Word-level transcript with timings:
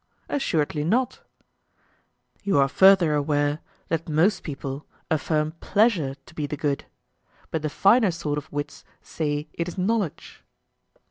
Assuredly 0.29 0.83
not. 0.83 1.19
You 2.41 2.57
are 2.57 2.67
further 2.67 3.13
aware 3.13 3.59
that 3.89 4.09
most 4.09 4.41
people 4.41 4.87
affirm 5.11 5.51
pleasure 5.59 6.15
to 6.15 6.33
be 6.33 6.47
the 6.47 6.57
good, 6.57 6.85
but 7.51 7.61
the 7.61 7.69
finer 7.69 8.09
sort 8.09 8.39
of 8.39 8.51
wits 8.51 8.83
say 9.03 9.47
it 9.53 9.67
is 9.67 9.77
knowledge? 9.77 10.43